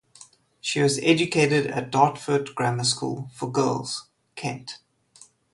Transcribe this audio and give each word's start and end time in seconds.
She 0.59 0.81
was 0.81 0.97
educated 1.03 1.67
at 1.67 1.91
Dartford 1.91 2.55
Grammar 2.55 2.85
School 2.85 3.29
for 3.35 3.51
Girls, 3.51 4.09
Kent. 4.33 4.79